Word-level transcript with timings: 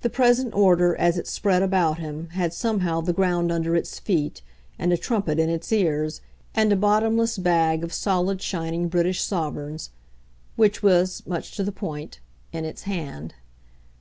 The 0.00 0.10
present 0.10 0.52
order, 0.56 0.96
as 0.96 1.16
it 1.16 1.28
spread 1.28 1.62
about 1.62 2.00
him, 2.00 2.30
had 2.30 2.52
somehow 2.52 3.00
the 3.00 3.12
ground 3.12 3.52
under 3.52 3.76
its 3.76 4.00
feet, 4.00 4.42
and 4.76 4.92
a 4.92 4.96
trumpet 4.96 5.38
in 5.38 5.48
its 5.48 5.70
ears, 5.70 6.20
and 6.52 6.72
a 6.72 6.76
bottomless 6.76 7.38
bag 7.38 7.84
of 7.84 7.92
solid 7.92 8.42
shining 8.42 8.88
British 8.88 9.22
sovereigns 9.22 9.90
which 10.56 10.82
was 10.82 11.24
much 11.28 11.52
to 11.52 11.62
the 11.62 11.70
point 11.70 12.18
in 12.52 12.64
its 12.64 12.82
hand. 12.90 13.34